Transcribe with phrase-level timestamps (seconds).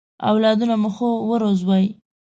[0.29, 1.85] اولادونه مو ښه ورزوی!